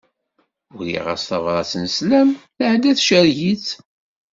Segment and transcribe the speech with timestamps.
[0.75, 3.67] Uriɣ-as tabrat n sslam, tɛedda tcerreg-itt.